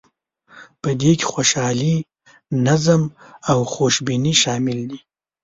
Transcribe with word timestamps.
په 0.81 0.89
دې 1.01 1.11
کې 1.19 1.25
خوشحالي، 1.33 1.95
نظم 2.67 3.01
او 3.51 3.57
خوشبیني 3.73 4.33
شامل 4.43 4.79
دي. 4.89 4.99